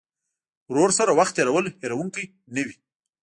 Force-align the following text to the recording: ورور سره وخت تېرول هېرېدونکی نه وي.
ورور 0.71 0.89
سره 0.97 1.11
وخت 1.19 1.33
تېرول 1.37 1.65
هېرېدونکی 1.81 2.23
نه 2.53 2.61
وي. 2.65 2.75